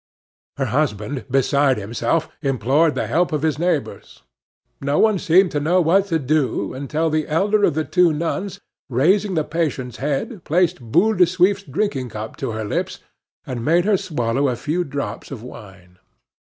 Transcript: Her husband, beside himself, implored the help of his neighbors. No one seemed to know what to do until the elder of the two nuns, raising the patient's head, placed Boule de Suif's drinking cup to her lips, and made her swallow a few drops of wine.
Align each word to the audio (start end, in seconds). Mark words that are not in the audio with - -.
Her 0.57 0.65
husband, 0.73 1.25
beside 1.29 1.77
himself, 1.77 2.27
implored 2.41 2.95
the 2.95 3.05
help 3.05 3.31
of 3.31 3.43
his 3.43 3.59
neighbors. 3.59 4.23
No 4.81 4.97
one 4.97 5.19
seemed 5.19 5.51
to 5.51 5.59
know 5.59 5.79
what 5.79 6.07
to 6.07 6.17
do 6.17 6.73
until 6.73 7.11
the 7.11 7.27
elder 7.27 7.63
of 7.65 7.75
the 7.75 7.85
two 7.85 8.11
nuns, 8.11 8.59
raising 8.89 9.35
the 9.35 9.43
patient's 9.43 9.97
head, 9.97 10.43
placed 10.43 10.81
Boule 10.81 11.13
de 11.13 11.27
Suif's 11.27 11.61
drinking 11.61 12.09
cup 12.09 12.35
to 12.37 12.49
her 12.49 12.65
lips, 12.65 12.97
and 13.45 13.63
made 13.63 13.85
her 13.85 13.95
swallow 13.95 14.47
a 14.47 14.55
few 14.55 14.83
drops 14.83 15.29
of 15.29 15.43
wine. 15.43 15.99